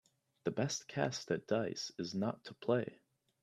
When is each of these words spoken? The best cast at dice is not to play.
The 0.45 0.49
best 0.49 0.87
cast 0.87 1.29
at 1.29 1.45
dice 1.45 1.91
is 1.99 2.15
not 2.15 2.43
to 2.45 2.55
play. 2.55 3.01